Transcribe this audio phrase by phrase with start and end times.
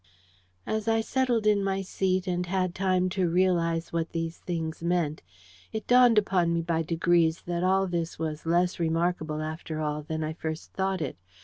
[0.65, 5.21] As I settled in my seat and had time to realise what these things meant,
[5.71, 10.23] it dawned upon me by degrees that all this was less remarkable, after all, than
[10.23, 11.17] I first thought it.